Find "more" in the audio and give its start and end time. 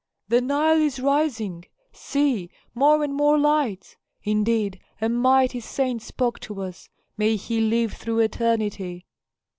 2.73-3.03, 3.13-3.37